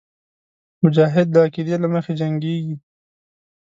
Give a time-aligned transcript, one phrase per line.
[0.83, 2.75] مجاهد د عقیدې له مخې جنګېږي.